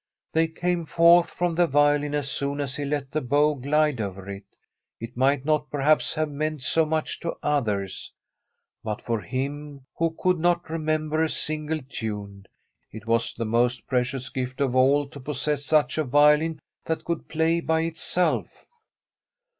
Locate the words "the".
1.53-1.67, 3.11-3.21, 13.35-13.45